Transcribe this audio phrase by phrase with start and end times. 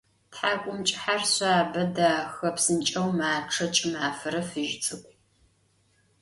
[0.33, 5.11] Thak'umç'ıher şsabe, daxe, psınç'eu maççe, ç'ımafere fıj ts'ık'u.